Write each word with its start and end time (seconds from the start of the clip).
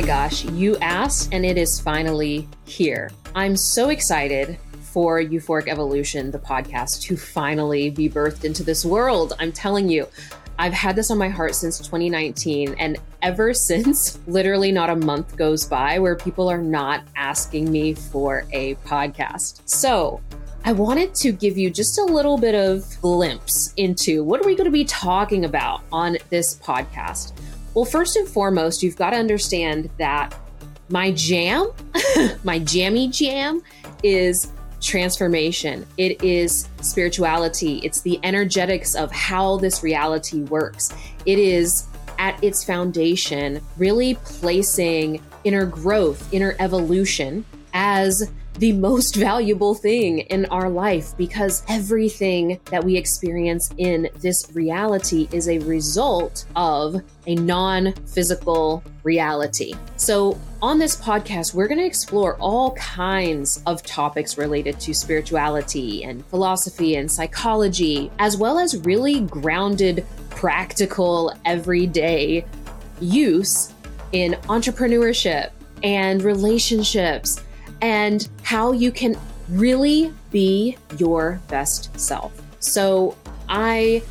gosh, 0.00 0.44
you 0.46 0.78
asked, 0.78 1.28
and 1.32 1.44
it 1.44 1.58
is 1.58 1.78
finally 1.78 2.48
here. 2.64 3.10
I'm 3.34 3.56
so 3.56 3.90
excited 3.90 4.58
for 4.80 5.20
Euphoric 5.20 5.68
Evolution, 5.68 6.30
the 6.30 6.38
podcast, 6.38 7.02
to 7.02 7.16
finally 7.16 7.90
be 7.90 8.08
birthed 8.08 8.44
into 8.44 8.62
this 8.62 8.84
world. 8.84 9.34
I'm 9.38 9.52
telling 9.52 9.90
you, 9.90 10.08
I've 10.58 10.72
had 10.72 10.96
this 10.96 11.10
on 11.10 11.18
my 11.18 11.28
heart 11.28 11.54
since 11.54 11.78
2019. 11.78 12.76
And 12.78 12.98
ever 13.20 13.52
since, 13.68 14.18
literally 14.26 14.72
not 14.72 14.88
a 14.88 14.96
month 14.96 15.36
goes 15.36 15.66
by 15.66 15.98
where 15.98 16.16
people 16.16 16.48
are 16.48 16.62
not 16.62 17.02
asking 17.16 17.70
me 17.70 17.94
for 17.94 18.46
a 18.52 18.76
podcast. 18.76 19.60
So, 19.66 20.20
I 20.64 20.72
wanted 20.72 21.12
to 21.16 21.32
give 21.32 21.58
you 21.58 21.70
just 21.70 21.98
a 21.98 22.04
little 22.04 22.38
bit 22.38 22.54
of 22.54 22.84
glimpse 23.00 23.74
into 23.76 24.22
what 24.22 24.40
are 24.40 24.46
we 24.46 24.54
going 24.54 24.66
to 24.66 24.70
be 24.70 24.84
talking 24.84 25.44
about 25.44 25.82
on 25.90 26.18
this 26.30 26.54
podcast. 26.54 27.32
Well, 27.74 27.84
first 27.84 28.16
and 28.16 28.28
foremost, 28.28 28.82
you've 28.82 28.96
got 28.96 29.10
to 29.10 29.16
understand 29.16 29.88
that 29.98 30.34
my 30.88 31.12
jam, 31.12 31.70
my 32.44 32.58
jammy 32.58 33.08
jam 33.08 33.62
is 34.02 34.52
transformation. 34.80 35.86
It 35.96 36.22
is 36.22 36.68
spirituality. 36.82 37.78
It's 37.78 38.02
the 38.02 38.20
energetics 38.22 38.94
of 38.94 39.10
how 39.10 39.56
this 39.58 39.82
reality 39.82 40.42
works. 40.42 40.92
It 41.24 41.38
is 41.38 41.86
at 42.18 42.42
its 42.44 42.62
foundation 42.62 43.60
really 43.78 44.14
placing 44.16 45.22
inner 45.44 45.64
growth, 45.64 46.32
inner 46.32 46.54
evolution 46.58 47.44
as 47.72 48.30
the 48.62 48.72
most 48.72 49.16
valuable 49.16 49.74
thing 49.74 50.20
in 50.20 50.44
our 50.46 50.70
life 50.70 51.16
because 51.16 51.64
everything 51.68 52.60
that 52.66 52.84
we 52.84 52.96
experience 52.96 53.74
in 53.76 54.08
this 54.20 54.52
reality 54.54 55.26
is 55.32 55.48
a 55.48 55.58
result 55.58 56.44
of 56.54 57.02
a 57.26 57.34
non 57.34 57.92
physical 58.06 58.84
reality. 59.02 59.74
So, 59.96 60.38
on 60.62 60.78
this 60.78 60.94
podcast, 60.94 61.54
we're 61.54 61.66
going 61.66 61.80
to 61.80 61.84
explore 61.84 62.36
all 62.36 62.70
kinds 62.76 63.60
of 63.66 63.82
topics 63.82 64.38
related 64.38 64.78
to 64.78 64.94
spirituality 64.94 66.04
and 66.04 66.24
philosophy 66.26 66.94
and 66.94 67.10
psychology, 67.10 68.12
as 68.20 68.36
well 68.36 68.60
as 68.60 68.76
really 68.86 69.22
grounded, 69.22 70.06
practical, 70.30 71.34
everyday 71.44 72.44
use 73.00 73.72
in 74.12 74.34
entrepreneurship 74.44 75.50
and 75.82 76.22
relationships 76.22 77.42
and 77.82 78.28
how 78.42 78.72
you 78.72 78.90
can 78.90 79.16
really 79.48 80.14
be 80.30 80.78
your 80.96 81.40
best 81.48 81.98
self. 82.00 82.32
So 82.60 83.16
I 83.48 84.02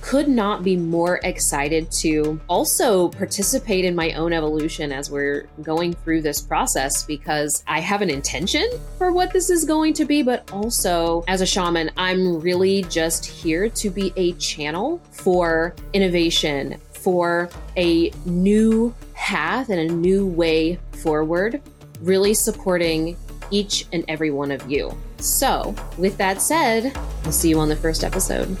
could 0.00 0.28
not 0.28 0.62
be 0.62 0.74
more 0.74 1.20
excited 1.22 1.90
to 1.90 2.40
also 2.48 3.08
participate 3.10 3.84
in 3.84 3.94
my 3.94 4.12
own 4.12 4.32
evolution 4.32 4.90
as 4.90 5.10
we're 5.10 5.46
going 5.60 5.92
through 5.92 6.22
this 6.22 6.40
process 6.40 7.02
because 7.02 7.62
I 7.66 7.80
have 7.80 8.00
an 8.00 8.08
intention 8.08 8.66
for 8.96 9.12
what 9.12 9.32
this 9.32 9.50
is 9.50 9.66
going 9.66 9.92
to 9.94 10.06
be, 10.06 10.22
but 10.22 10.50
also 10.50 11.24
as 11.28 11.42
a 11.42 11.46
shaman, 11.46 11.90
I'm 11.98 12.40
really 12.40 12.82
just 12.84 13.26
here 13.26 13.68
to 13.68 13.90
be 13.90 14.12
a 14.16 14.32
channel 14.34 15.02
for 15.10 15.74
innovation, 15.92 16.80
for 16.92 17.50
a 17.76 18.10
new 18.24 18.94
path 19.12 19.68
and 19.68 19.90
a 19.90 19.92
new 19.92 20.26
way 20.26 20.78
forward 20.92 21.60
really 22.00 22.34
supporting 22.34 23.16
each 23.50 23.86
and 23.92 24.04
every 24.08 24.30
one 24.30 24.50
of 24.50 24.70
you. 24.70 24.96
So, 25.18 25.74
with 25.96 26.16
that 26.18 26.40
said, 26.40 26.96
I'll 27.24 27.32
see 27.32 27.48
you 27.48 27.58
on 27.58 27.68
the 27.68 27.76
first 27.76 28.04
episode. 28.04 28.56